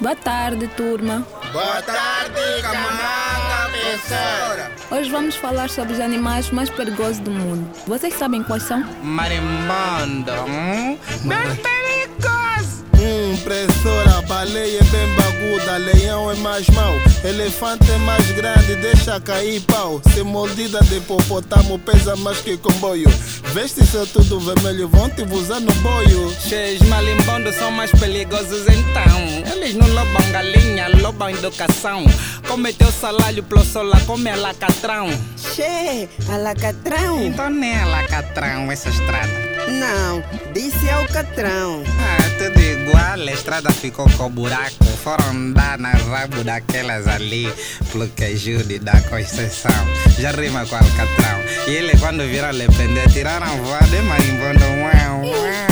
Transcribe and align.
Boa 0.00 0.16
tarde, 0.16 0.66
turma. 0.68 1.26
Boa 1.52 1.82
tarde, 1.82 2.62
camarada 2.62 3.52
professora. 3.92 4.72
Hoje 4.90 5.10
vamos 5.10 5.36
falar 5.36 5.68
sobre 5.70 5.92
os 5.94 6.00
animais 6.00 6.50
mais 6.50 6.70
perigosos 6.70 7.18
do 7.18 7.30
mundo. 7.30 7.68
Vocês 7.86 8.14
sabem 8.14 8.42
quais 8.42 8.62
são? 8.64 8.84
Marimbondo. 9.02 10.32
Hum? 10.48 10.98
Bem 11.24 11.56
perigoso. 11.56 12.84
Hum, 12.94 13.36
professora, 13.42 14.22
baleia 14.26 14.78
é 14.78 14.84
bem 14.84 15.08
baguda, 15.16 15.76
leão 15.78 16.30
é 16.30 16.34
mais 16.36 16.68
mau, 16.70 16.92
elefante 17.24 17.90
é 17.90 17.98
mais 17.98 18.30
grande, 18.32 18.76
deixa 18.76 19.20
cair 19.20 19.60
pau. 19.62 20.00
Se 20.12 20.22
mordida 20.22 20.80
de 20.80 20.96
hipopotamo 20.96 21.78
pesa 21.78 22.16
mais 22.16 22.38
que 22.38 22.56
comboio. 22.56 23.08
Veste 23.52 23.84
seu 23.86 24.06
tudo 24.06 24.40
vermelho, 24.40 24.88
vão 24.88 25.08
te 25.10 25.22
usar 25.22 25.60
no 25.60 25.72
boio. 25.74 26.34
Cheios 26.40 26.82
malimbondos 26.88 27.54
são 27.56 27.70
mais 27.70 27.90
perigosos 27.92 28.66
então. 28.66 29.52
Eles 29.52 29.74
não 29.74 29.86
loubam 29.88 30.32
galinha, 30.32 30.88
loubam 31.00 31.30
educação. 31.30 32.04
Come 32.48 32.72
teu 32.72 32.90
salário, 32.90 33.42
plosola, 33.42 34.00
come 34.06 34.30
alacatrão. 34.30 35.08
Che, 35.36 36.08
alacatrão? 36.28 37.22
Então 37.22 37.50
nem 37.50 37.76
alacatrão 37.76 38.70
essa 38.70 38.88
estrada. 38.88 39.51
Não, 39.68 40.22
disse 40.52 40.90
alcatrão. 40.90 41.82
Ah, 42.00 42.22
tudo 42.38 42.60
igual, 42.60 43.28
a 43.28 43.32
estrada 43.32 43.70
ficou 43.72 44.08
com 44.16 44.30
buraco. 44.30 44.84
Foram 45.02 45.30
andar 45.30 45.78
na 45.78 45.90
rabo 45.90 46.44
daquelas 46.44 47.06
ali, 47.06 47.52
pelo 47.90 48.08
que 48.08 48.24
ajude 48.24 48.78
da 48.78 49.00
Conceição. 49.02 49.70
Já 50.18 50.30
rima 50.32 50.64
com 50.66 50.76
alcatrão. 50.76 51.40
E 51.66 51.70
ele, 51.70 51.96
quando 51.98 52.28
viram 52.28 52.50
lhe 52.52 52.66
prender, 52.66 53.10
tiraram 53.10 53.62
voar 53.62 53.84
de 53.84 54.00
marimbondo. 54.02 54.64
Uau, 54.64 55.24
uau. 55.26 55.71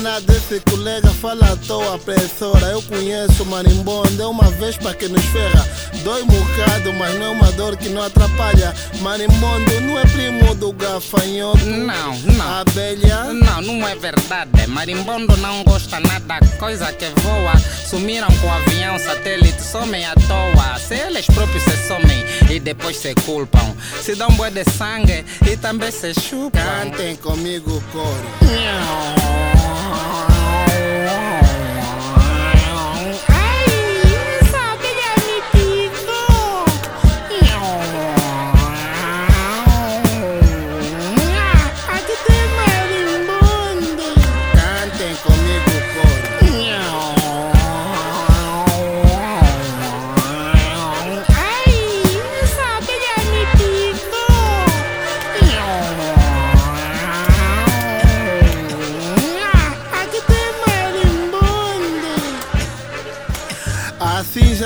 Nena 0.00 0.18
desse 0.22 0.60
colega 0.60 1.10
fala 1.10 1.52
à 1.52 1.56
toa, 1.56 1.98
professora. 1.98 2.68
Eu 2.68 2.80
conheço 2.80 3.44
marimbondo, 3.44 4.22
é 4.22 4.26
uma 4.26 4.50
vespa 4.52 4.94
que 4.94 5.06
nos 5.08 5.22
ferra. 5.26 5.68
Dói 6.02 6.22
um 6.22 6.26
bocado, 6.26 6.94
mas 6.94 7.18
não 7.18 7.26
é 7.26 7.28
uma 7.28 7.52
dor 7.52 7.76
que 7.76 7.90
não 7.90 8.02
atrapalha. 8.02 8.74
Marimbondo 9.02 9.80
não 9.82 9.98
é 9.98 10.06
primo 10.06 10.54
do 10.54 10.72
gafanhoto. 10.72 11.66
Não, 11.66 12.18
não. 12.18 12.60
Abelha. 12.60 13.24
Não, 13.24 13.60
não 13.60 13.86
é 13.86 13.94
verdade. 13.94 14.66
Marimbondo 14.68 15.36
não 15.36 15.62
gosta 15.64 16.00
nada, 16.00 16.40
coisa 16.58 16.90
que 16.94 17.04
voa. 17.20 17.52
Sumiram 17.86 18.28
com 18.40 18.46
o 18.46 18.50
avião, 18.52 18.98
satélite, 18.98 19.62
somem 19.62 20.06
à 20.06 20.14
toa. 20.14 20.78
Se 20.78 20.94
eles 20.94 21.26
próprios 21.26 21.62
se 21.62 21.76
somem 21.86 22.24
e 22.50 22.58
depois 22.58 22.96
se 22.96 23.14
culpam. 23.26 23.76
Se 24.00 24.14
dão 24.14 24.30
bué 24.30 24.48
de 24.48 24.64
sangue 24.64 25.26
e 25.46 25.58
também 25.58 25.90
se 25.90 26.14
chupam. 26.14 26.58
Cantem 26.58 27.16
comigo, 27.16 27.82
coro. 27.92 29.89
Cantem 29.90 31.29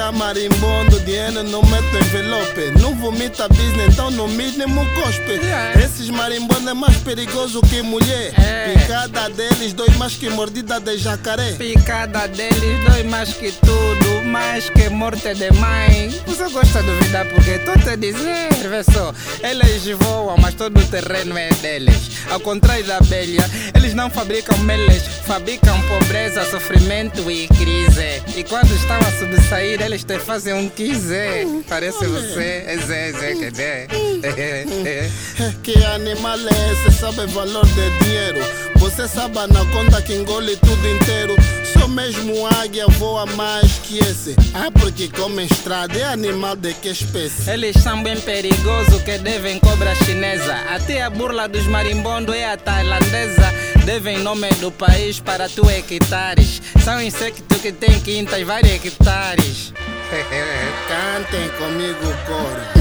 Já 0.05 0.13
marimbondo, 0.13 1.01
dinheiro 1.01 1.43
não 1.45 1.63
mete 1.63 1.97
envelope. 1.97 2.79
Não 2.79 2.95
vomita 2.95 3.49
business, 3.49 3.95
então 3.95 4.11
no 4.11 4.29
mínimo 4.29 4.85
cospe. 4.97 5.41
Esses 5.83 6.11
marimbondos 6.11 6.67
é 6.67 6.75
mais 6.75 6.95
perigoso 6.99 7.63
que 7.63 7.81
mulher. 7.81 8.35
É. 8.39 8.75
Picada 8.75 9.31
deles 9.31 9.73
dói 9.73 9.89
mais 9.97 10.15
que 10.15 10.29
mordida 10.29 10.79
de 10.79 10.99
jacaré. 10.99 11.53
Picada 11.53 12.29
deles 12.29 12.85
dói 12.87 13.05
mais 13.05 13.33
que 13.33 13.51
tudo, 13.53 14.23
mais 14.27 14.69
que 14.69 14.91
morte 14.91 15.33
de 15.35 15.51
mãe. 15.53 16.11
Você 16.27 16.51
gosta 16.51 16.83
de 16.83 16.87
duvidar 16.87 17.25
porque 17.31 17.59
tô 17.61 17.73
te 17.73 17.97
dizer, 17.97 18.51
vê 18.69 18.83
só. 18.85 19.15
Eles 19.43 19.87
voam, 20.01 20.37
mas 20.37 20.55
todo 20.55 20.79
o 20.79 20.87
terreno 20.87 21.39
é 21.39 21.49
deles. 21.63 22.11
Ao 22.31 22.41
contrário 22.41 22.85
da 22.85 22.99
abelha, 22.99 23.49
eles 23.75 23.95
não 23.95 24.11
fabricam 24.11 24.59
meles, 24.59 25.03
fabricam 25.25 25.81
pobreza, 25.83 26.45
sofrimento 26.45 27.31
e 27.31 27.49
crise. 27.49 28.23
E 28.37 28.45
quando 28.45 28.71
estão 28.75 28.99
a 28.99 29.19
subsair, 29.19 29.81
eles 29.81 29.94
te 30.03 30.19
fazem 30.19 30.55
um 30.55 30.69
quiser. 30.69 31.47
Parece 31.69 32.07
você, 32.07 32.65
é 32.67 32.77
Zé, 32.79 33.13
Zé, 33.13 33.35
que 33.35 33.51
Zé. 33.55 33.87
Que 35.63 35.85
animal 35.85 36.39
é 36.39 36.73
esse? 36.73 36.99
Sabe 36.99 37.27
valor 37.27 37.67
de 37.67 37.99
dinheiro? 38.05 38.41
Você 38.77 39.07
sabe 39.07 39.37
na 39.53 39.65
conta 39.73 40.03
que 40.03 40.15
engole 40.15 40.57
tudo 40.57 40.89
inteiro. 40.89 41.35
Só 41.73 41.87
mesmo 41.87 42.47
águia 42.47 42.87
voa 42.99 43.27
mais 43.27 43.79
que 43.79 43.99
esse. 43.99 44.35
Ah, 44.55 44.71
porque 44.71 45.09
come 45.09 45.45
estrada 45.45 45.99
é 45.99 46.05
animal 46.05 46.57
de 46.57 46.73
que 46.75 46.89
espécie? 46.89 47.51
Eles 47.51 47.77
são 47.83 48.03
bem 48.03 48.19
perigosos 48.21 49.03
que 49.03 49.19
devem 49.19 49.59
cobra 49.59 49.95
chinesa. 49.95 50.55
Até 50.71 51.03
a 51.03 51.11
burla 51.11 51.47
dos 51.49 51.67
marimbondo 51.67 52.33
é 52.33 52.51
a 52.51 52.57
tailandesa. 52.57 53.53
Devem 53.85 54.19
nome 54.19 54.49
do 54.61 54.73
país 54.73 55.21
para 55.21 55.49
tu 55.49 55.69
hectares. 55.69 56.63
São 56.83 57.01
insectos 57.03 57.61
que 57.61 57.73
têm 57.73 58.01
quintas 58.01 58.43
vários 58.43 58.85
hectares. 58.85 59.73
Cantem 60.89 61.49
comigo, 61.59 62.15
coro. 62.25 62.75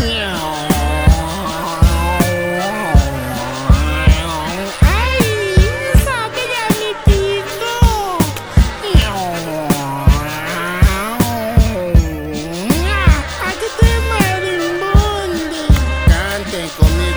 Cantem 16.06 16.68
comigo, 16.78 17.13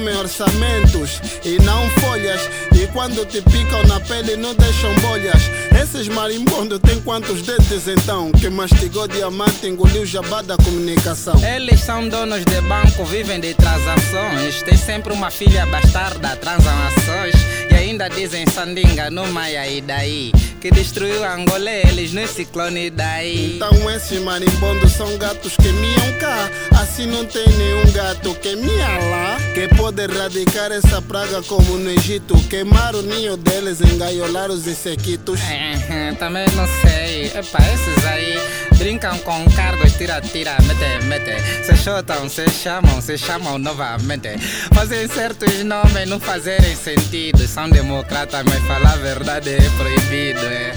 comem 0.00 0.16
orçamentos 0.16 1.20
e 1.44 1.58
não 1.62 1.88
folhas. 2.00 2.40
E 2.74 2.86
quando 2.88 3.24
te 3.26 3.42
picam 3.42 3.86
na 3.86 4.00
pele, 4.00 4.34
não 4.36 4.54
deixam 4.54 4.94
bolhas. 4.96 5.42
Esses 5.80 6.08
marimbondos 6.08 6.78
têm 6.80 7.00
quantos 7.02 7.42
dedos 7.42 7.86
então? 7.86 8.32
Que 8.32 8.48
mastigou 8.48 9.06
diamante, 9.06 9.66
engoliu 9.66 10.06
jabá 10.06 10.40
da 10.40 10.56
comunicação. 10.56 11.34
Eles 11.44 11.80
são 11.80 12.08
donos 12.08 12.44
de 12.44 12.60
banco, 12.62 13.04
vivem 13.04 13.40
de 13.40 13.52
transações. 13.54 14.62
Tem 14.62 14.76
sempre 14.76 15.12
uma 15.12 15.30
filha 15.30 15.66
bastarda, 15.66 16.34
transam 16.36 16.72
ações. 16.86 17.34
E 17.70 17.74
ainda 17.74 18.08
dizem 18.08 18.46
sandinga 18.46 19.10
no 19.10 19.26
Maia 19.26 19.68
e 19.68 19.82
daí. 19.82 20.32
Que 20.60 20.70
destruiu 20.70 21.24
Angola, 21.24 21.70
eles 21.70 22.12
no 22.12 22.28
ciclone 22.28 22.90
daí. 22.90 23.56
Então 23.56 23.90
esses 23.90 24.20
marimbondos 24.20 24.92
são 24.92 25.16
gatos 25.16 25.56
que 25.56 25.72
miam 25.72 26.12
cá. 26.20 26.50
Assim 26.82 27.06
não 27.06 27.24
tem 27.24 27.48
nenhum 27.48 27.90
gato 27.92 28.34
que 28.34 28.54
mia 28.56 28.98
lá. 29.10 29.38
Que 29.54 29.74
pode 29.74 30.02
erradicar 30.02 30.70
essa 30.70 31.00
praga 31.00 31.42
como 31.44 31.78
no 31.78 31.90
Egito. 31.90 32.34
Queimar 32.48 32.94
o 32.94 33.00
ninho 33.00 33.38
deles, 33.38 33.80
engaiolar 33.80 34.50
os 34.50 34.66
insequitos. 34.66 35.40
É, 35.40 36.12
Também 36.20 36.44
não 36.54 36.66
sei. 36.82 37.26
Epa, 37.34 37.58
esses 37.72 38.04
aí 38.04 38.69
brincam 38.80 39.18
com 39.18 39.44
cargos, 39.50 39.92
tira, 39.92 40.22
tira, 40.22 40.56
mete, 40.62 41.04
mete. 41.04 41.36
Se 41.62 41.76
chutam, 41.76 42.30
se 42.30 42.48
chamam, 42.48 42.98
se 43.02 43.18
chamam 43.18 43.58
novamente. 43.58 44.38
Fazem 44.74 45.06
certos 45.06 45.62
nomes 45.64 46.08
não 46.08 46.18
fazerem 46.18 46.74
sentido. 46.74 47.46
São 47.46 47.68
democratas, 47.68 48.42
mas 48.42 48.58
falar 48.64 48.94
a 48.94 48.96
verdade 48.96 49.50
é 49.50 49.70
proibido. 49.76 50.40
É. 50.46 50.72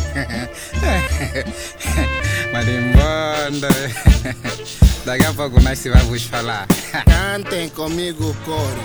Marimbondo. 2.52 3.68
Daqui 5.06 5.26
a 5.26 5.34
pouco 5.34 5.62
nós 5.62 5.80
se 5.80 5.90
vamos 5.90 6.24
falar. 6.24 6.68
Cantem 7.08 7.70
comigo, 7.70 8.36
coro. 8.44 8.84